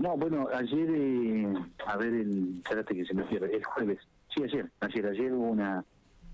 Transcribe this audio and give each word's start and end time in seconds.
No, 0.00 0.16
bueno, 0.16 0.48
ayer, 0.54 0.88
eh, 0.94 1.54
a 1.86 1.96
ver, 1.98 2.14
el, 2.14 2.56
espérate 2.64 2.94
que 2.94 3.04
se 3.04 3.12
me 3.12 3.22
pierde, 3.24 3.54
el 3.54 3.62
jueves, 3.62 3.98
sí, 4.34 4.42
ayer, 4.42 4.70
ayer, 4.80 5.06
ayer 5.06 5.32
hubo 5.34 5.50
una 5.50 5.84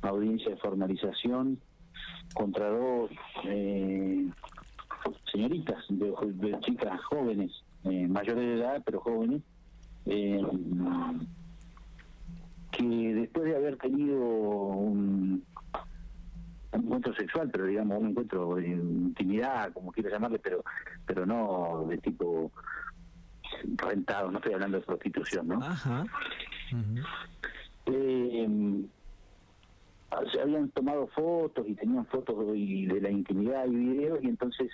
audiencia 0.02 0.50
de 0.50 0.56
formalización 0.58 1.58
contra 2.34 2.68
dos 2.68 3.10
eh, 3.42 4.24
señoritas, 5.32 5.84
de, 5.88 6.14
de 6.34 6.60
chicas 6.60 7.00
jóvenes, 7.06 7.50
eh, 7.82 8.06
mayores 8.06 8.44
de 8.44 8.54
edad, 8.54 8.82
pero 8.86 9.00
jóvenes, 9.00 9.42
eh, 10.04 10.40
que 12.70 12.84
después 12.84 13.46
de 13.46 13.56
haber 13.56 13.78
tenido 13.78 14.16
un, 14.16 15.44
un 16.70 16.84
encuentro 16.84 17.12
sexual, 17.16 17.50
pero 17.50 17.64
digamos 17.66 17.98
un 18.00 18.10
encuentro 18.10 18.54
de 18.54 18.68
intimidad, 18.68 19.72
como 19.72 19.90
quieras 19.90 20.12
llamarle, 20.12 20.38
pero 20.38 20.62
pero 21.04 21.26
no 21.26 21.86
de 21.88 21.98
tipo 21.98 22.52
rentado, 23.76 24.30
no 24.30 24.38
estoy 24.38 24.54
hablando 24.54 24.78
de 24.78 24.84
prostitución, 24.84 25.48
¿no? 25.48 25.62
Ajá. 25.62 26.04
Eh, 27.86 28.84
se 30.32 30.40
habían 30.40 30.70
tomado 30.70 31.06
fotos 31.08 31.66
y 31.68 31.74
tenían 31.74 32.06
fotos 32.06 32.36
y 32.54 32.86
de 32.86 33.00
la 33.00 33.10
intimidad 33.10 33.66
y 33.66 33.76
videos 33.76 34.18
y 34.22 34.28
entonces 34.28 34.70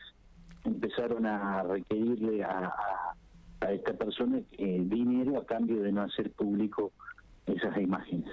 empezaron 0.64 1.26
a 1.26 1.62
requerirle 1.62 2.44
a, 2.44 2.66
a, 2.66 3.16
a 3.60 3.72
esta 3.72 3.92
persona 3.94 4.40
eh, 4.52 4.82
dinero 4.84 5.38
a 5.38 5.46
cambio 5.46 5.82
de 5.82 5.92
no 5.92 6.02
hacer 6.02 6.30
público 6.32 6.92
esas 7.46 7.76
imágenes. 7.78 8.30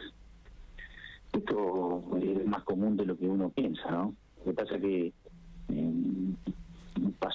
Esto 1.33 2.03
es 2.21 2.45
más 2.45 2.63
común 2.63 2.97
de 2.97 3.05
lo 3.05 3.17
que 3.17 3.27
uno 3.27 3.49
piensa, 3.49 3.89
¿no? 3.91 4.16
Lo 4.39 4.44
que 4.45 4.53
pasa 4.53 4.80
que 4.80 5.13
eh, 5.69 5.94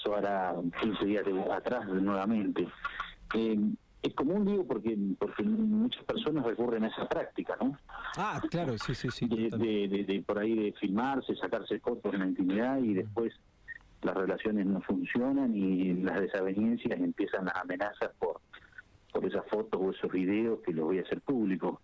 pasó 0.05 0.15
ahora 0.15 0.55
15 0.81 1.05
días 1.05 1.25
de- 1.25 1.53
atrás 1.53 1.87
nuevamente. 1.89 2.67
Eh, 3.35 3.59
es 4.03 4.15
común, 4.15 4.45
digo, 4.45 4.67
porque 4.67 4.97
porque 5.19 5.43
muchas 5.43 6.05
personas 6.05 6.45
recurren 6.45 6.85
a 6.85 6.89
esa 6.89 7.09
práctica, 7.09 7.57
¿no? 7.61 7.77
Ah, 8.17 8.41
claro, 8.51 8.77
sí, 8.79 8.95
sí, 8.95 9.11
sí. 9.11 9.27
de, 9.27 10.05
de- 10.07 10.23
por 10.27 10.39
ahí 10.39 10.55
de 10.55 10.73
filmarse, 10.79 11.35
sacarse 11.37 11.81
fotos 11.81 12.13
en 12.13 12.21
la 12.21 12.27
intimidad 12.27 12.79
y 12.79 12.95
después 12.95 13.33
las 14.03 14.15
relaciones 14.15 14.67
no 14.67 14.83
funcionan 14.83 15.55
y 15.55 15.95
las 15.95 16.21
desavenencias 16.21 17.01
empiezan 17.01 17.47
las 17.47 17.57
amenazas 17.57 18.11
por 18.19 18.41
por 19.11 19.25
esas 19.25 19.47
fotos 19.49 19.81
o 19.81 19.91
esos 19.93 20.11
videos 20.11 20.59
que 20.67 20.73
los 20.73 20.87
voy 20.87 20.99
a 20.99 21.03
hacer 21.03 21.21
públicos. 21.23 21.79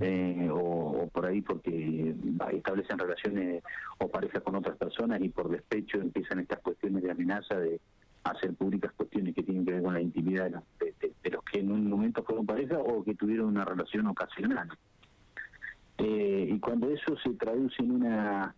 Eh, 0.00 0.48
o, 0.52 1.08
por 1.12 1.26
ahí 1.26 1.40
porque 1.42 2.14
establecen 2.52 2.98
relaciones 2.98 3.62
o 3.98 4.08
parejas 4.08 4.42
con 4.42 4.54
otras 4.56 4.76
personas 4.76 5.20
y 5.22 5.28
por 5.30 5.48
despecho 5.48 5.98
empiezan 5.98 6.40
estas 6.40 6.60
cuestiones 6.60 7.02
de 7.02 7.10
amenaza 7.10 7.58
de 7.58 7.80
hacer 8.24 8.54
públicas 8.54 8.92
cuestiones 8.94 9.34
que 9.34 9.42
tienen 9.42 9.64
que 9.64 9.72
ver 9.72 9.82
con 9.82 9.94
la 9.94 10.00
intimidad 10.00 10.44
de 10.44 10.50
los, 10.50 10.62
de- 10.78 11.30
los 11.30 11.42
que 11.44 11.60
en 11.60 11.72
un 11.72 11.88
momento 11.88 12.22
fueron 12.24 12.44
pareja 12.44 12.78
o 12.78 13.02
que 13.02 13.14
tuvieron 13.14 13.46
una 13.48 13.64
relación 13.64 14.06
ocasional. 14.06 14.68
Eh, 15.98 16.48
y 16.50 16.58
cuando 16.60 16.88
eso 16.90 17.16
se 17.22 17.30
traduce 17.34 17.82
en 17.82 17.90
una 17.92 18.54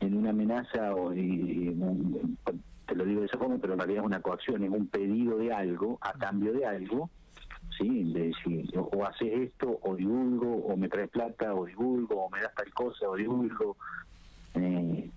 en 0.00 0.16
una 0.16 0.30
amenaza 0.30 0.94
o 0.94 1.12
y 1.12 1.68
un- 1.68 2.38
te 2.86 2.94
lo 2.94 3.04
digo 3.04 3.20
de 3.20 3.26
esa 3.26 3.36
forma 3.38 3.58
pero 3.58 3.74
en 3.74 3.80
realidad 3.80 4.00
es 4.02 4.06
una 4.06 4.20
coacción 4.22 4.62
es 4.64 4.70
un 4.70 4.86
pedido 4.88 5.36
de 5.38 5.52
algo 5.52 5.98
a 6.00 6.12
cambio 6.12 6.52
de 6.52 6.64
algo 6.64 7.10
sí 7.78 8.12
de 8.12 8.32
si 8.42 8.68
o, 8.76 9.04
haces 9.06 9.32
esto 9.32 9.78
o 9.82 9.94
divulgo 9.94 10.56
o 10.66 10.76
me 10.76 10.88
traes 10.88 11.08
plata 11.10 11.54
o 11.54 11.64
divulgo 11.64 12.24
o 12.24 12.30
me 12.30 12.40
das 12.40 12.52
tal 12.54 12.72
cosa 12.74 13.08
o 13.08 13.14
divulgo 13.16 13.76
eh, 14.54 15.10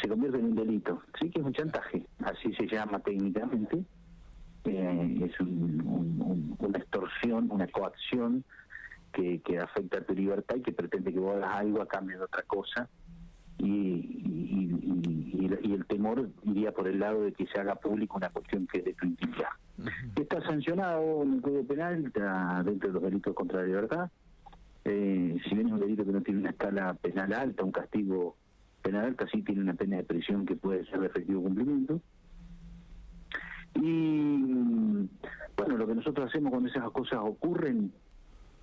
se 0.00 0.08
convierte 0.08 0.38
en 0.38 0.44
un 0.46 0.54
delito. 0.56 1.02
Sí 1.20 1.30
que 1.30 1.40
es 1.40 1.46
un 1.46 1.52
chantaje 1.52 2.06
así 2.24 2.52
se 2.54 2.66
llama 2.66 3.00
técnicamente. 3.00 3.84
Eh, 4.64 5.18
es 5.24 5.40
un- 5.40 5.82
un- 5.86 6.22
un- 6.22 6.56
una 6.58 6.78
extorsión 6.78 7.50
una 7.50 7.66
coacción 7.68 8.44
que, 9.12 9.40
que 9.42 9.58
afecta 9.58 9.98
a 9.98 10.04
tu 10.04 10.14
libertad 10.14 10.56
y 10.56 10.62
que 10.62 10.72
pretende 10.72 11.12
que 11.12 11.18
vos 11.20 11.36
hagas 11.36 11.56
algo 11.56 11.82
a 11.82 11.86
cambio 11.86 12.18
de 12.18 12.24
otra 12.24 12.42
cosa. 12.42 12.88
Y, 13.58 13.66
y- 15.62 15.66
y- 15.68 15.70
y 15.70 15.74
el 15.74 15.86
temor 15.86 16.28
iría 16.44 16.72
por 16.72 16.86
el 16.88 16.98
lado 16.98 17.22
de 17.22 17.32
que 17.32 17.46
se 17.46 17.60
haga 17.60 17.74
público 17.76 18.16
una 18.16 18.30
cuestión 18.30 18.66
que 18.66 18.78
es 18.78 18.84
de 18.84 18.94
tu 18.94 19.06
intimidad. 19.06 19.48
Está 20.16 20.40
sancionado 20.42 21.22
en 21.22 21.34
el 21.34 21.42
Código 21.42 21.64
Penal, 21.66 22.04
está 22.06 22.62
dentro 22.64 22.88
de 22.88 22.94
los 22.94 23.02
delitos 23.02 23.34
contra 23.34 23.60
la 23.60 23.66
libertad. 23.66 24.10
Eh, 24.84 25.36
si 25.48 25.54
bien 25.54 25.66
es 25.68 25.72
un 25.72 25.80
delito 25.80 26.04
que 26.04 26.12
no 26.12 26.20
tiene 26.20 26.40
una 26.40 26.50
escala 26.50 26.94
penal 26.94 27.32
alta, 27.32 27.64
un 27.64 27.72
castigo 27.72 28.36
penal 28.82 29.06
alta, 29.06 29.26
sí 29.32 29.42
tiene 29.42 29.62
una 29.62 29.74
pena 29.74 29.96
de 29.96 30.04
prisión 30.04 30.44
que 30.44 30.56
puede 30.56 30.84
ser 30.86 31.00
de 31.00 31.06
efectivo 31.06 31.42
cumplimiento. 31.42 32.00
Y 33.76 35.08
bueno, 35.56 35.76
lo 35.76 35.86
que 35.86 35.94
nosotros 35.94 36.28
hacemos 36.28 36.50
cuando 36.50 36.68
esas 36.68 36.90
cosas 36.90 37.18
ocurren 37.22 37.92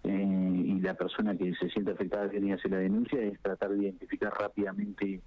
eh, 0.03 0.63
y 0.65 0.79
la 0.79 0.93
persona 0.93 1.35
que 1.35 1.53
se 1.55 1.69
siente 1.69 1.91
afectada 1.91 2.27
viene 2.27 2.53
a 2.53 2.55
hacer 2.55 2.71
la 2.71 2.77
denuncia 2.77 3.21
es 3.21 3.39
tratar 3.41 3.71
de 3.71 3.83
identificar 3.83 4.31
rápidamente 4.39 5.21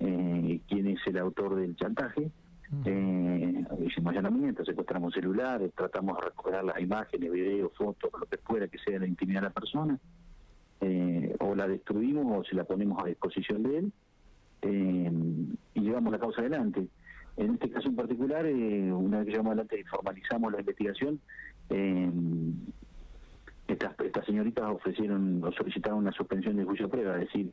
eh, 0.00 0.60
quién 0.68 0.86
es 0.88 1.00
el 1.06 1.13
autor 1.24 1.56
del 1.56 1.76
chantaje. 1.76 2.30
Eh, 2.84 3.64
hicimos 3.86 4.12
allanamientos, 4.12 4.66
secuestramos 4.66 5.14
celulares, 5.14 5.72
tratamos 5.76 6.16
de 6.18 6.24
recuperar 6.24 6.64
las 6.64 6.80
imágenes, 6.80 7.30
videos, 7.30 7.72
fotos, 7.76 8.10
lo 8.18 8.26
que 8.26 8.38
fuera 8.38 8.66
que 8.68 8.78
sea 8.78 8.98
la 8.98 9.06
intimidad 9.06 9.42
de 9.42 9.48
la 9.48 9.52
persona, 9.52 9.98
eh, 10.80 11.36
o 11.40 11.54
la 11.54 11.68
destruimos 11.68 12.40
o 12.40 12.44
se 12.44 12.54
la 12.54 12.64
ponemos 12.64 13.02
a 13.02 13.06
disposición 13.06 13.62
de 13.62 13.78
él 13.78 13.92
eh, 14.62 15.12
y 15.74 15.80
llevamos 15.80 16.12
la 16.12 16.18
causa 16.18 16.40
adelante. 16.40 16.86
En 17.36 17.54
este 17.54 17.70
caso 17.70 17.88
en 17.88 17.96
particular, 17.96 18.44
eh, 18.44 18.92
una 18.92 19.18
vez 19.18 19.26
que 19.26 19.32
llevamos 19.32 19.52
adelante 19.52 19.80
y 19.80 19.84
formalizamos 19.84 20.52
la 20.52 20.60
investigación, 20.60 21.20
estas, 23.66 23.98
estas 24.00 24.26
señoritas 24.26 24.64
ofrecieron 24.70 25.42
o 25.42 25.52
solicitaron 25.52 26.00
una 26.00 26.12
suspensión 26.12 26.56
de 26.56 26.64
juicio 26.64 26.86
a 26.86 26.90
prueba, 26.90 27.14
es 27.14 27.26
decir, 27.26 27.50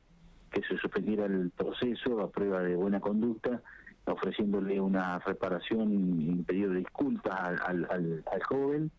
que 0.52 0.62
se 0.64 0.78
suspendiera 0.78 1.26
el 1.26 1.52
proceso 1.52 2.20
a 2.22 2.30
prueba 2.30 2.62
de 2.62 2.76
buena 2.76 3.00
conducta, 3.00 3.62
ofreciéndole 4.06 4.80
una 4.82 5.20
reparación 5.20 5.92
y 6.22 6.44
pedido 6.44 6.72
de 6.72 6.80
disculpas 6.80 7.40
al, 7.40 7.86
al, 7.90 8.24
al- 8.32 8.44
joven 8.44 8.92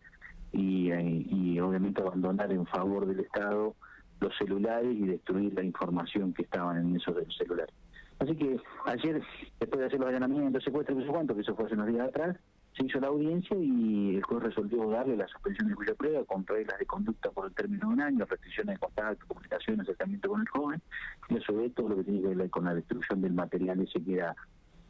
y, 0.51 0.91
eh, 0.91 1.25
y 1.29 1.59
obviamente 1.59 2.01
abandonar 2.01 2.51
en 2.51 2.65
favor 2.65 3.05
del 3.05 3.19
Estado 3.19 3.75
los 4.19 4.35
celulares 4.37 4.95
y 4.95 5.05
destruir 5.05 5.53
la 5.53 5.63
información 5.63 6.33
que 6.33 6.43
estaban 6.43 6.77
en 6.77 6.95
esos 6.95 7.15
celulares. 7.37 7.73
Así 8.19 8.35
que 8.35 8.57
ayer, 8.85 9.21
después 9.59 9.79
de 9.81 9.85
hacer 9.87 9.99
los 9.99 10.09
allanamientos, 10.09 10.63
secuestros, 10.63 10.97
no 10.97 11.03
sé 11.03 11.09
cuánto, 11.09 11.35
que 11.35 11.41
eso 11.41 11.55
fue 11.55 11.65
hace 11.65 11.73
unos 11.75 11.87
días 11.87 12.07
atrás, 12.07 12.37
se 12.75 12.85
hizo 12.85 12.99
la 12.99 13.07
audiencia 13.07 13.55
y 13.57 14.15
el 14.15 14.23
juez 14.23 14.43
resolvió 14.43 14.89
darle 14.89 15.15
la 15.15 15.27
suspensión 15.27 15.69
de 15.69 15.75
juicio 15.75 15.95
prueba 15.95 16.23
con 16.25 16.45
reglas 16.45 16.79
de 16.79 16.85
conducta 16.85 17.29
por 17.29 17.45
el 17.45 17.53
término 17.53 17.87
de 17.87 17.93
un 17.93 18.01
año, 18.01 18.25
restricciones 18.25 18.75
de 18.75 18.79
contacto, 18.79 19.27
comunicación, 19.27 19.81
acercamiento 19.81 20.29
con 20.29 20.41
el 20.41 20.49
joven, 20.49 20.81
y 21.29 21.37
a 21.37 21.41
su 21.41 21.69
todo 21.75 21.89
lo 21.89 21.95
que 21.97 22.03
tiene 22.03 22.21
que 22.21 22.35
ver 22.35 22.49
con 22.49 22.65
la 22.65 22.73
destrucción 22.73 23.21
del 23.21 23.33
material 23.33 23.79
ese 23.79 24.03
que 24.03 24.15
era 24.15 24.35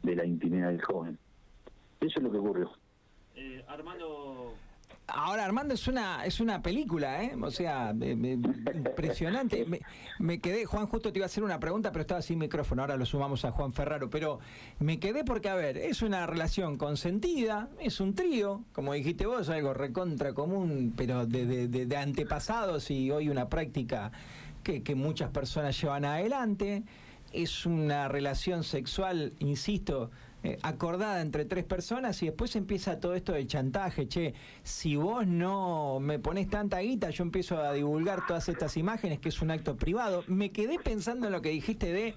de 0.02 0.16
la 0.16 0.24
intimidad 0.24 0.68
del 0.68 0.82
joven. 0.82 1.18
Eso 2.00 2.18
es 2.18 2.22
lo 2.22 2.32
que 2.32 2.38
ocurrió. 2.38 2.70
Eh, 3.34 3.64
Armando, 3.68 4.54
Ahora, 5.06 5.44
Armando, 5.44 5.74
es 5.74 5.86
una, 5.86 6.24
es 6.24 6.40
una 6.40 6.62
película, 6.62 7.22
¿eh? 7.22 7.36
O 7.40 7.50
sea, 7.50 7.92
impresionante. 8.74 9.64
Me, 9.66 9.80
me 10.18 10.40
quedé, 10.40 10.64
Juan, 10.64 10.86
justo 10.86 11.12
te 11.12 11.18
iba 11.18 11.24
a 11.24 11.26
hacer 11.26 11.44
una 11.44 11.60
pregunta, 11.60 11.92
pero 11.92 12.00
estaba 12.02 12.22
sin 12.22 12.38
micrófono. 12.38 12.82
Ahora 12.82 12.96
lo 12.96 13.04
sumamos 13.06 13.44
a 13.44 13.50
Juan 13.50 13.72
Ferraro. 13.72 14.08
Pero 14.08 14.38
me 14.78 14.98
quedé 14.98 15.24
porque, 15.24 15.48
a 15.48 15.54
ver, 15.54 15.76
es 15.76 16.02
una 16.02 16.26
relación 16.26 16.76
consentida, 16.76 17.68
es 17.80 18.00
un 18.00 18.14
trío, 18.14 18.64
como 18.72 18.94
dijiste 18.94 19.26
vos, 19.26 19.48
algo 19.50 19.74
recontra 19.74 20.32
común, 20.32 20.94
pero 20.96 21.26
de, 21.26 21.46
de- 21.46 21.68
de- 21.68 21.86
de 21.86 21.96
antepasados 21.96 22.90
y 22.90 23.10
hoy 23.10 23.28
una 23.28 23.48
práctica 23.48 24.10
que, 24.62 24.82
que 24.82 24.94
muchas 24.94 25.30
personas 25.30 25.78
llevan 25.80 26.04
adelante. 26.04 26.82
Es 27.32 27.66
una 27.66 28.08
relación 28.08 28.62
sexual, 28.64 29.32
insisto, 29.40 30.10
eh, 30.44 30.58
acordada 30.60 31.22
entre 31.22 31.46
tres 31.46 31.64
personas 31.64 32.22
y 32.22 32.26
después 32.26 32.54
empieza 32.54 33.00
todo 33.00 33.14
esto 33.14 33.32
de 33.32 33.46
chantaje, 33.46 34.06
che, 34.08 34.34
si 34.62 34.94
vos 34.94 35.26
no 35.26 36.00
me 36.00 36.18
pones 36.18 36.50
tanta 36.50 36.80
guita, 36.80 37.08
yo 37.08 37.24
empiezo 37.24 37.58
a 37.62 37.72
divulgar 37.72 38.26
todas 38.26 38.50
estas 38.50 38.76
imágenes, 38.76 39.20
que 39.20 39.30
es 39.30 39.40
un 39.40 39.50
acto 39.50 39.76
privado. 39.76 40.22
Me 40.26 40.52
quedé 40.52 40.78
pensando 40.78 41.28
en 41.28 41.32
lo 41.32 41.40
que 41.40 41.48
dijiste 41.48 41.94
de, 41.94 42.14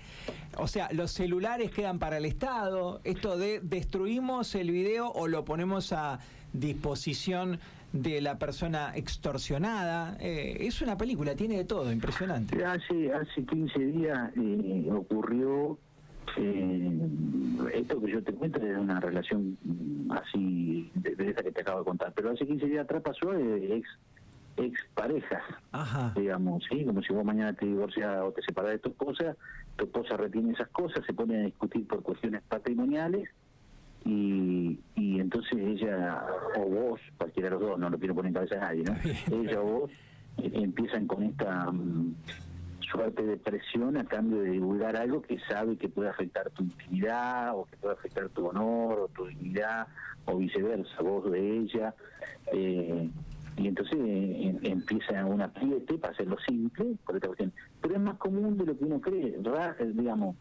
o 0.58 0.68
sea, 0.68 0.90
los 0.92 1.12
celulares 1.12 1.72
quedan 1.72 2.00
para 2.00 2.18
el 2.18 2.26
Estado, 2.26 3.00
esto 3.06 3.38
de 3.38 3.62
destruimos 3.62 4.56
el 4.56 4.72
video 4.72 5.10
o 5.10 5.30
lo 5.30 5.46
ponemos 5.46 5.94
a 5.94 6.20
disposición 6.52 7.62
de 7.94 8.20
la 8.20 8.38
persona 8.38 8.92
extorsionada. 8.94 10.18
Eh, 10.20 10.58
es 10.68 10.82
una 10.82 10.98
película, 10.98 11.34
tiene 11.34 11.56
de 11.56 11.64
todo, 11.64 11.94
impresionante. 11.94 12.62
Hace, 12.66 13.14
hace 13.14 13.46
15 13.46 13.80
días 13.80 14.32
eh, 14.36 14.90
ocurrió 14.92 15.80
eh, 16.38 17.10
esto 17.74 18.02
que 18.02 18.12
yo 18.12 18.24
te 18.24 18.34
cuento 18.34 18.60
es 18.60 18.78
una 18.78 19.00
relación 19.00 19.58
mm, 19.64 20.12
así 20.12 20.92
de, 20.96 21.16
de 21.16 21.30
esa 21.32 21.44
que 21.44 21.52
te 21.52 21.62
acabo 21.62 21.80
de 21.80 21.86
contar, 21.86 22.14
pero 22.16 22.32
hace 22.32 22.46
15 22.46 22.66
días 22.66 22.84
atrás 22.84 23.02
pasó 23.04 23.32
de 23.32 23.76
ex 23.76 23.88
ex 24.58 24.80
parejas, 24.96 25.44
Ajá. 25.72 26.14
digamos, 26.16 26.64
sí, 26.70 26.84
como 26.84 27.02
si 27.02 27.14
vos 27.14 27.24
mañana 27.24 27.54
te 27.54 27.66
divorcias 27.66 28.18
o 28.24 28.32
te 28.32 28.42
separás 28.42 28.72
de 28.72 28.80
tu 28.80 28.90
esposa, 28.90 29.36
tu 29.76 29.86
esposa 29.86 30.18
retiene 30.18 30.54
esas 30.54 30.70
cosas, 30.70 31.06
se 31.06 31.14
pone 31.14 31.38
a 31.38 31.46
discutir 31.46 31.88
por 31.88 32.02
cuestiones 32.02 32.42
patrimoniales 32.44 33.30
y, 34.04 34.80
y 34.96 35.20
entonces 35.20 35.58
ella 35.60 36.26
o 36.56 36.66
vos, 36.66 37.02
cualquiera 37.18 37.50
de 37.50 37.56
los 37.56 37.62
dos, 37.62 37.80
no 37.80 37.90
lo 37.90 38.00
quiero 38.00 38.16
poner 38.16 38.30
en 38.30 38.34
cabeza 38.34 38.56
a 38.56 38.60
nadie, 38.60 38.84
¿no? 38.84 38.96
ella 39.44 39.62
o 39.62 39.82
vos 39.82 39.92
eh, 40.38 40.52
empiezan 40.54 41.06
con 41.08 41.24
esta 41.24 41.72
mm, 41.72 42.16
suerte 42.92 43.24
de 43.24 43.38
presión 43.38 43.98
a 43.98 44.06
cambio 44.06 44.42
de 44.42 44.52
divulgar 44.52 44.96
algo 44.96 45.22
que 45.22 45.40
sabe 45.40 45.78
que 45.78 45.90
puede 45.90 46.10
afectar 46.10 46.50
tu 46.52 46.64
intimidad 46.64 47.56
o 47.58 47.66
que 47.66 47.78
puede 47.78 47.96
afectar 47.96 48.30
tu 48.30 48.48
honor 48.48 49.00
o 49.00 49.08
tu 49.10 49.26
dignidad 49.28 49.88
o 50.26 50.38
viceversa, 50.38 51.02
vos 51.02 51.30
de 51.32 51.58
ella. 51.60 51.94
Eh, 52.54 53.10
y 53.58 53.68
entonces 53.68 53.98
eh, 54.00 54.48
em- 54.48 54.60
empieza 54.64 55.26
un 55.26 55.42
apriete 55.42 55.98
para 55.98 56.14
hacerlo 56.14 56.38
simple 56.48 56.96
por 57.06 57.16
esta 57.16 57.28
cuestión. 57.28 57.54
Pero 57.82 57.96
es 57.96 58.02
más 58.02 58.18
común 58.18 58.58
de 58.58 58.66
lo 58.66 58.78
que 58.78 58.86
uno 58.86 59.02
cree, 59.02 59.36
Ra- 59.44 59.76
eh, 59.80 59.92
digamos, 59.94 60.36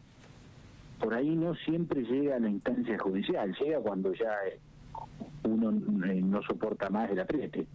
por 0.99 1.13
ahí 1.13 1.35
no 1.35 1.53
siempre 1.55 2.01
llega 2.03 2.35
a 2.35 2.39
la 2.39 2.49
instancia 2.49 2.97
judicial, 2.99 3.53
llega 3.59 3.79
cuando 3.79 4.13
ya 4.13 4.31
eh, 4.47 4.59
uno 5.43 5.71
no 5.71 6.41
soporta 6.43 6.89
más 6.89 7.09
el 7.11 7.19
apriete. 7.19 7.67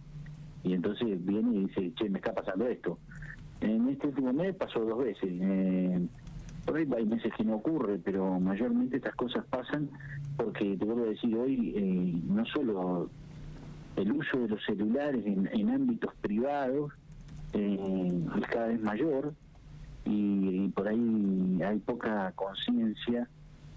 Y 0.63 0.73
entonces 0.73 1.23
viene 1.25 1.57
y 1.57 1.65
dice, 1.65 1.91
che, 1.95 2.09
me 2.09 2.19
está 2.19 2.33
pasando 2.33 2.65
esto. 2.67 2.99
En 3.63 3.87
este 3.87 4.07
último 4.07 4.33
mes 4.33 4.53
pasó 4.55 4.81
dos 4.81 4.99
veces. 4.99 5.29
Eh, 5.31 6.05
por 6.65 6.75
ahí 6.75 6.87
hay 6.97 7.05
meses 7.05 7.31
que 7.37 7.45
no 7.45 7.55
ocurre, 7.55 7.97
pero 7.97 8.37
mayormente 8.39 8.97
estas 8.97 9.15
cosas 9.15 9.45
pasan 9.45 9.89
porque, 10.35 10.75
te 10.75 10.83
vuelvo 10.83 11.03
a 11.05 11.09
decir, 11.09 11.33
hoy 11.37 11.73
eh, 11.73 12.21
no 12.25 12.45
solo 12.45 13.09
el 13.95 14.11
uso 14.11 14.39
de 14.39 14.49
los 14.49 14.65
celulares 14.65 15.23
en, 15.25 15.69
ámbitos 15.69 16.13
privados 16.15 16.91
eh, 17.53 18.25
es 18.37 18.47
cada 18.47 18.67
vez 18.67 18.81
mayor 18.81 19.33
y 20.03 20.67
por 20.69 20.87
ahí 20.87 21.59
hay 21.65 21.79
poca 21.79 22.33
conciencia 22.35 23.29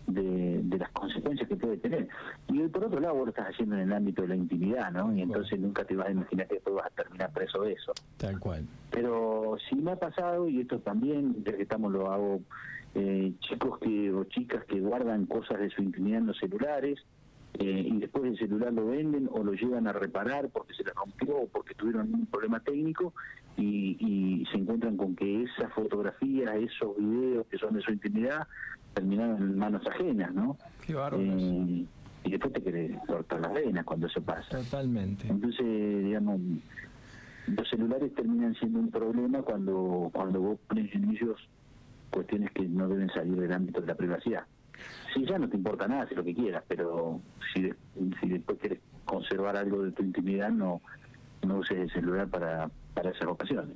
de, 0.06 0.60
de 0.62 0.78
las 0.78 0.90
consecuencias 0.90 1.48
que 1.48 1.56
puede 1.56 1.76
tener. 1.78 2.08
Y 2.48 2.60
por 2.68 2.84
otro 2.84 3.00
lado, 3.00 3.14
vos 3.14 3.24
lo 3.26 3.30
estás 3.30 3.48
haciendo 3.50 3.76
en 3.76 3.82
el 3.82 3.92
ámbito 3.92 4.22
de 4.22 4.28
la 4.28 4.36
intimidad, 4.36 4.90
¿no? 4.92 5.14
Y 5.14 5.22
entonces 5.22 5.58
nunca 5.58 5.84
te 5.84 5.96
vas 5.96 6.08
a 6.08 6.12
imaginar 6.12 6.46
que 6.46 6.54
después 6.54 6.76
vas 6.76 6.86
a 6.86 6.90
terminar 6.90 7.32
preso 7.32 7.62
de 7.62 7.72
eso. 7.72 7.92
Tal 8.16 8.38
cual. 8.38 8.66
Pero 8.90 9.56
sí 9.68 9.76
me 9.76 9.92
ha 9.92 9.96
pasado, 9.96 10.48
y 10.48 10.60
esto 10.60 10.78
también, 10.80 11.44
ya 11.44 11.52
que 11.56 11.62
estamos 11.62 11.92
lo 11.92 12.10
hago, 12.10 12.40
eh, 12.94 13.32
chicos 13.40 13.78
que 13.78 14.12
o 14.12 14.24
chicas 14.24 14.64
que 14.64 14.80
guardan 14.80 15.26
cosas 15.26 15.58
de 15.60 15.70
su 15.70 15.82
intimidad 15.82 16.20
en 16.20 16.26
los 16.26 16.38
celulares 16.38 16.98
eh, 17.58 17.84
y 17.86 17.98
después 17.98 18.24
el 18.24 18.38
celular 18.38 18.72
lo 18.72 18.86
venden 18.86 19.28
o 19.32 19.42
lo 19.42 19.52
llevan 19.54 19.86
a 19.86 19.92
reparar 19.92 20.48
porque 20.50 20.74
se 20.74 20.84
les 20.84 20.94
rompió 20.94 21.36
o 21.36 21.46
porque 21.46 21.74
tuvieron 21.74 22.12
un 22.12 22.26
problema 22.26 22.60
técnico 22.60 23.14
y, 23.56 23.96
y 23.98 24.46
se 24.46 24.58
encuentran 24.58 24.96
con 24.96 25.16
que 25.16 25.44
esas 25.44 25.72
fotografías, 25.72 26.54
esos 26.56 26.96
videos 26.98 27.46
que 27.46 27.56
son 27.56 27.74
de 27.74 27.80
su 27.80 27.92
intimidad 27.92 28.46
terminaron 28.94 29.42
en 29.42 29.58
manos 29.58 29.86
ajenas, 29.86 30.34
¿no? 30.34 30.58
Qué 30.84 30.94
bárbaro. 30.94 31.22
Eh, 31.22 31.84
y 32.24 32.30
después 32.30 32.52
te 32.52 32.62
querés 32.62 32.98
cortar 33.06 33.40
las 33.40 33.54
venas 33.54 33.84
cuando 33.84 34.06
eso 34.06 34.20
pasa. 34.20 34.58
Totalmente. 34.58 35.28
Entonces, 35.28 36.04
digamos, 36.04 36.40
los 37.46 37.68
celulares 37.70 38.12
terminan 38.14 38.54
siendo 38.56 38.80
un 38.80 38.90
problema 38.90 39.42
cuando 39.42 40.10
cuando 40.12 40.40
vos 40.40 40.58
pones 40.66 40.92
en 40.94 41.10
ellos 41.10 41.36
cuestiones 42.10 42.50
que 42.52 42.62
no 42.68 42.88
deben 42.88 43.08
salir 43.10 43.36
del 43.36 43.52
ámbito 43.52 43.80
de 43.80 43.86
la 43.86 43.94
privacidad. 43.94 44.44
Si 45.14 45.24
ya 45.24 45.38
no 45.38 45.48
te 45.48 45.56
importa 45.56 45.88
nada, 45.88 46.02
haz 46.02 46.12
lo 46.12 46.22
que 46.24 46.34
quieras, 46.34 46.62
pero 46.68 47.20
si, 47.54 47.62
de- 47.62 47.74
si 48.20 48.28
después 48.28 48.58
quieres 48.58 48.80
conservar 49.04 49.56
algo 49.56 49.82
de 49.82 49.92
tu 49.92 50.02
intimidad, 50.02 50.50
no, 50.50 50.80
no 51.42 51.56
uses 51.58 51.78
el 51.78 51.90
celular 51.92 52.28
para, 52.28 52.68
para 52.94 53.10
esas 53.10 53.26
ocasiones. 53.28 53.70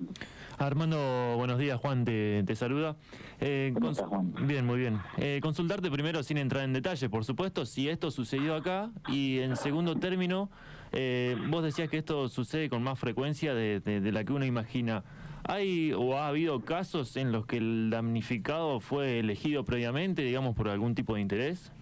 Armando, 0.59 1.35
buenos 1.39 1.59
días, 1.59 1.79
Juan 1.81 2.05
te, 2.05 2.43
te 2.45 2.55
saluda. 2.55 2.97
Eh, 3.41 3.71
¿Cómo 3.73 3.91
estás, 3.91 4.07
Juan? 4.09 4.35
Bien, 4.47 4.67
muy 4.67 4.79
bien. 4.79 4.99
Eh, 5.17 5.41
consultarte 5.43 5.91
primero, 5.91 6.23
sin 6.23 6.37
entrar 6.37 6.65
en 6.65 6.75
detalle, 6.75 7.09
por 7.09 7.25
supuesto, 7.25 7.65
si 7.65 7.89
esto 7.89 8.11
sucedió 8.11 8.55
acá 8.55 8.91
y 9.09 9.39
en 9.39 9.57
segundo 9.57 9.97
término, 9.97 10.51
eh, 10.93 11.37
vos 11.49 11.63
decías 11.63 11.89
que 11.89 11.97
esto 11.99 12.29
sucede 12.29 12.69
con 12.69 12.83
más 12.83 12.99
frecuencia 12.99 13.55
de, 13.55 13.81
de- 13.81 14.01
de 14.03 14.13
la 14.13 14.25
que 14.25 14.33
uno 14.35 14.45
imagina. 14.45 15.03
¿Hay 15.45 15.93
o 15.93 16.17
ha 16.17 16.29
habido 16.29 16.61
casos 16.61 17.17
en 17.17 17.33
los 17.33 17.47
que 17.47 17.57
el 17.57 17.91
damnificado 17.91 18.81
fue 18.81 19.19
elegido 19.21 19.65
previamente, 19.65 20.23
digamos, 20.23 20.55
por 20.55 20.69
algún 20.69 20.95
tipo 20.95 21.15
de 21.15 21.23
interés? 21.23 21.73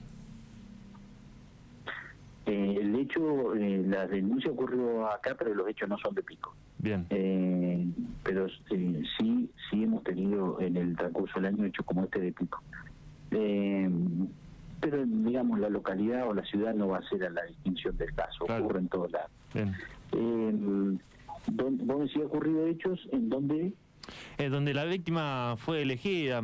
Eh, 2.47 2.79
el 2.81 2.95
hecho, 2.95 3.55
eh, 3.55 3.83
la 3.87 4.07
denuncia 4.07 4.51
ocurrió 4.51 5.07
acá, 5.11 5.35
pero 5.39 5.55
los 5.55 5.69
hechos 5.69 5.89
no 5.89 5.99
son 5.99 6.15
de 6.15 6.23
pico. 6.23 6.55
Bien, 6.79 7.07
Eh, 7.11 7.85
pero 8.23 8.47
eh, 8.47 9.03
sí 9.19 9.51
sí 9.69 9.83
hemos 9.85 10.03
tenido 10.05 10.61
en 10.61 10.77
el 10.77 10.97
transcurso 10.97 11.41
del 11.41 11.47
año 11.55 11.65
hechos 11.67 11.85
como 11.85 12.05
este 12.05 12.21
de 12.21 12.33
pico. 12.33 12.63
Eh, 13.33 13.91
pero 14.81 15.05
digamos 15.05 15.59
la 15.59 15.69
localidad 15.69 16.29
o 16.29 16.33
la 16.35 16.45
ciudad 16.45 16.73
no 16.75 16.89
va 16.89 16.99
a 16.99 17.03
ser 17.09 17.25
a 17.25 17.31
la 17.31 17.43
distinción 17.43 17.97
del 17.99 18.15
caso, 18.15 18.47
Claro. 18.47 18.65
ocurre 18.65 18.79
en 18.79 18.89
todos 18.89 19.11
lados. 19.11 19.31
Eh, 21.49 21.53
¿dónde- 21.55 21.85
¿Vos 21.85 22.01
decís 22.01 22.23
ocurrido 22.25 22.67
hechos 22.67 23.09
en 23.13 23.29
donde 23.29 23.73
Eh, 24.39 24.49
donde 24.49 24.73
la 24.75 24.85
víctima 24.85 25.55
fue 25.59 25.83
elegida, 25.83 26.43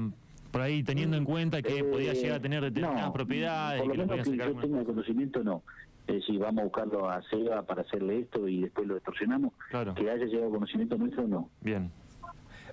por 0.51 0.61
ahí 0.61 0.83
teniendo 0.83 1.17
en 1.17 1.25
cuenta 1.25 1.62
que 1.62 1.83
podía 1.85 2.12
Eh, 2.12 2.15
llegar 2.15 2.37
a 2.39 2.43
tener 2.43 2.61
determinadas 2.62 3.06
no, 3.06 3.12
propiedades 3.12 3.81
Por 3.81 3.89
lo 3.89 3.93
que 3.95 3.99
menos 4.11 4.29
que 4.29 4.37
sacar 4.37 4.53
yo 4.55 4.61
tenga 4.61 4.85
conocimiento, 4.85 5.43
no. 5.45 5.62
Es 6.06 6.17
decir, 6.17 6.39
vamos 6.39 6.61
a 6.61 6.65
buscarlo 6.65 7.09
a 7.09 7.23
Seba 7.31 7.62
para 7.62 7.81
hacerle 7.81 8.19
esto 8.21 8.47
y 8.47 8.61
después 8.62 8.87
lo 8.87 8.97
extorsionamos. 8.97 9.53
Claro. 9.71 9.95
Que 9.95 10.11
haya 10.11 10.27
llegado 10.27 10.51
conocimiento 10.51 10.99
nuestro, 10.99 11.27
no. 11.27 11.49
Bien, 11.62 11.91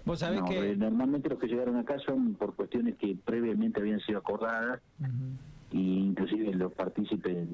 Vos 0.03 0.19
sabés 0.19 0.41
No, 0.41 0.47
que... 0.47 0.71
eh, 0.71 0.75
normalmente 0.75 1.29
los 1.29 1.37
que 1.39 1.47
llegaron 1.47 1.77
acá 1.77 1.97
son 1.99 2.33
por 2.33 2.55
cuestiones 2.55 2.95
que 2.97 3.15
previamente 3.23 3.79
habían 3.79 3.99
sido 4.01 4.17
acordadas 4.17 4.81
y 5.71 5.99
inclusive 5.99 6.53
los 6.55 6.73
partícipes, 6.73 7.47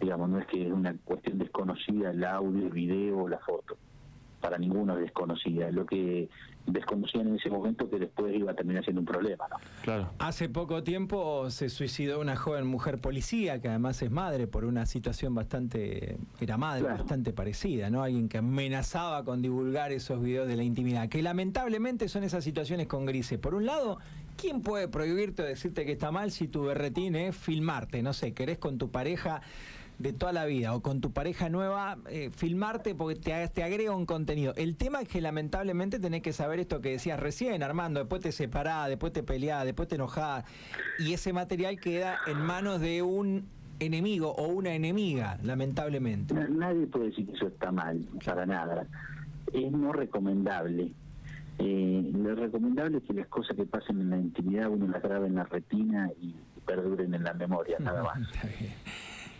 digamos, 0.00 0.28
no 0.30 0.38
es 0.38 0.46
que 0.46 0.66
es 0.66 0.72
una 0.72 0.94
cuestión 1.04 1.38
desconocida 1.38 2.10
el 2.10 2.24
audio, 2.24 2.66
el 2.66 2.72
video 2.72 3.18
o 3.18 3.28
la 3.28 3.38
foto. 3.38 3.76
Para 4.40 4.56
ninguno 4.56 4.94
es 4.94 5.00
desconocida. 5.00 5.70
Lo 5.70 5.84
que 5.84 6.28
desconocían 6.66 7.28
en 7.28 7.36
ese 7.36 7.50
momento 7.50 7.90
que 7.90 7.98
después 7.98 8.34
iba 8.34 8.52
a 8.52 8.54
terminar 8.54 8.82
siendo 8.84 9.00
un 9.00 9.06
problema, 9.06 9.44
¿no? 9.50 9.56
claro. 9.82 10.10
Hace 10.18 10.48
poco 10.48 10.82
tiempo 10.82 11.50
se 11.50 11.68
suicidó 11.68 12.20
una 12.20 12.36
joven 12.36 12.66
mujer 12.66 12.98
policía 12.98 13.60
que 13.60 13.68
además 13.68 14.00
es 14.02 14.10
madre 14.10 14.46
por 14.46 14.64
una 14.64 14.86
situación 14.86 15.34
bastante, 15.34 16.16
era 16.40 16.56
madre 16.56 16.82
Claro. 16.82 16.96
bastante 16.98 17.32
parecida, 17.34 17.90
¿no? 17.90 18.02
Alguien 18.02 18.28
que 18.30 18.38
amenazaba 18.38 19.24
con 19.24 19.42
divulgar 19.42 19.92
esos 19.92 20.22
videos 20.22 20.48
de 20.48 20.56
la 20.56 20.62
intimidad, 20.62 21.08
que 21.10 21.22
lamentablemente 21.22 22.08
son 22.08 22.24
esas 22.24 22.42
situaciones 22.44 22.86
con 22.86 23.04
grises. 23.04 23.38
Por 23.38 23.54
un 23.54 23.66
lado, 23.66 23.98
¿quién 24.38 24.62
puede 24.62 24.88
prohibirte 24.88 25.42
o 25.42 25.46
decirte 25.46 25.84
que 25.84 25.92
está 25.92 26.10
mal 26.12 26.30
si 26.30 26.46
tu 26.48 26.62
berretín 26.64 27.14
es 27.16 27.36
filmarte? 27.36 28.02
No 28.02 28.12
sé, 28.14 28.32
querés 28.32 28.58
con 28.58 28.78
tu 28.78 28.90
pareja 28.90 29.42
de 30.00 30.14
toda 30.14 30.32
la 30.32 30.46
vida 30.46 30.74
o 30.74 30.80
con 30.80 31.00
tu 31.02 31.12
pareja 31.12 31.50
nueva 31.50 31.98
eh, 32.08 32.30
filmarte 32.34 32.94
porque 32.94 33.20
te, 33.20 33.48
te 33.48 33.62
agrega 33.62 33.94
un 33.94 34.06
contenido. 34.06 34.54
El 34.56 34.76
tema 34.76 35.02
es 35.02 35.08
que 35.08 35.20
lamentablemente 35.20 35.98
tenés 35.98 36.22
que 36.22 36.32
saber 36.32 36.58
esto 36.58 36.80
que 36.80 36.90
decías 36.92 37.20
recién, 37.20 37.62
Armando, 37.62 38.00
después 38.00 38.22
te 38.22 38.32
separás, 38.32 38.88
después 38.88 39.12
te 39.12 39.22
peleás, 39.22 39.64
después 39.66 39.88
te 39.88 39.96
enojás 39.96 40.44
y 40.98 41.12
ese 41.12 41.34
material 41.34 41.78
queda 41.78 42.18
en 42.26 42.38
manos 42.40 42.80
de 42.80 43.02
un 43.02 43.44
enemigo 43.78 44.32
o 44.32 44.48
una 44.48 44.72
enemiga, 44.74 45.38
lamentablemente. 45.42 46.32
Na- 46.34 46.48
Nadie 46.48 46.86
puede 46.86 47.06
decir 47.06 47.26
que 47.26 47.32
eso 47.32 47.48
está 47.48 47.70
mal, 47.70 48.00
para 48.24 48.46
nada. 48.46 48.86
Es 49.52 49.70
no 49.70 49.92
recomendable. 49.92 50.92
Eh, 51.58 52.10
lo 52.14 52.34
recomendable 52.36 52.98
es 52.98 53.04
que 53.04 53.12
las 53.12 53.26
cosas 53.28 53.54
que 53.54 53.66
pasen 53.66 54.00
en 54.00 54.08
la 54.10 54.16
intimidad 54.16 54.70
uno 54.70 54.86
las 54.86 55.02
grabe 55.02 55.26
en 55.26 55.34
la 55.34 55.44
retina 55.44 56.08
y 56.20 56.34
perduren 56.64 57.12
en 57.12 57.22
la 57.22 57.34
memoria, 57.34 57.76
nada 57.80 58.02
más. 58.04 58.18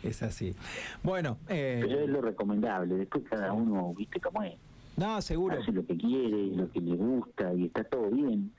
Es 0.03 0.23
así. 0.23 0.55
Bueno, 1.03 1.37
eh, 1.49 1.79
Pero 1.83 2.01
es 2.01 2.09
lo 2.09 2.21
recomendable. 2.23 2.95
Después 2.97 3.25
cada 3.29 3.53
uno, 3.53 3.93
viste 3.97 4.21
cómo 4.21 4.43
es. 4.43 4.55
no, 4.97 5.21
seguro. 5.21 5.61
Hace 5.61 5.73
lo 5.73 5.85
que 5.87 5.97
quiere, 5.97 6.47
lo 6.57 6.71
que 6.71 6.81
le 6.81 6.97
gusta 6.97 7.53
y 7.55 7.67
está 7.67 7.85
todo 7.85 8.11
bien. 8.11 8.51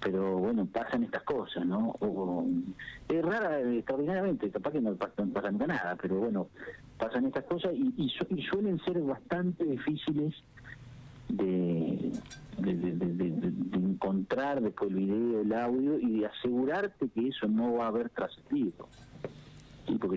Pero 0.00 0.38
bueno, 0.38 0.64
pasan 0.66 1.02
estas 1.02 1.24
cosas, 1.24 1.66
¿no? 1.66 1.96
O- 2.00 2.46
es 3.08 3.24
rara, 3.24 3.60
extraordinariamente, 3.60 4.48
capaz 4.50 4.70
que 4.70 4.80
no 4.80 4.94
pasa, 4.94 5.12
no 5.24 5.32
pasa 5.32 5.50
nunca 5.50 5.66
nada, 5.66 5.96
pero 6.00 6.16
bueno, 6.18 6.46
pasan 6.98 7.26
estas 7.26 7.44
cosas 7.46 7.72
y, 7.74 7.92
y 7.96 8.08
su- 8.10 8.26
y 8.32 8.42
suelen 8.42 8.78
ser 8.84 9.00
bastante 9.00 9.64
difíciles 9.64 10.34
de 11.28 12.12
encontrar 13.72 14.60
después 14.62 14.90
el 14.90 14.96
video, 14.96 15.40
el 15.40 15.52
audio 15.52 15.98
y 15.98 16.20
de 16.20 16.26
asegurarte 16.26 17.08
que 17.08 17.28
eso 17.28 17.48
no 17.48 17.74
va 17.74 17.86
a 17.86 17.88
haber 17.88 18.08
trascendido. 18.10 18.88
Sí, 19.86 19.96
porque 20.00 20.16